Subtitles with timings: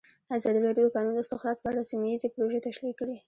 [0.35, 3.15] ازادي راډیو د د کانونو استخراج په اړه سیمه ییزې پروژې تشریح کړې.